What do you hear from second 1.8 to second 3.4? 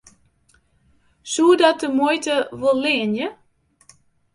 de muoite wol leanje?